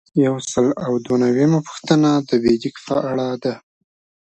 [0.25, 3.53] یو سل او دوه نوي یمه پوښتنه د بیجک په اړه ده.